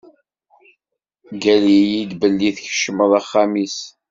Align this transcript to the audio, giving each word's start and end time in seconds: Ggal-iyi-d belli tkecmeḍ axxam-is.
Ggal-iyi-d 1.33 2.11
belli 2.21 2.49
tkecmeḍ 2.57 3.11
axxam-is. 3.19 3.77